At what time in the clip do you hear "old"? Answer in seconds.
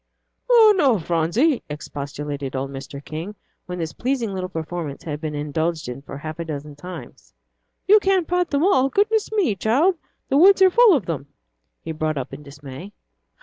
2.55-2.71